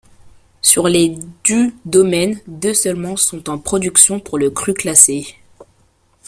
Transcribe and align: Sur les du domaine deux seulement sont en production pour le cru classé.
Sur 0.63 0.87
les 0.87 1.15
du 1.43 1.75
domaine 1.85 2.41
deux 2.47 2.73
seulement 2.73 3.15
sont 3.17 3.51
en 3.51 3.59
production 3.59 4.19
pour 4.19 4.39
le 4.39 4.49
cru 4.49 4.73
classé. 4.73 5.27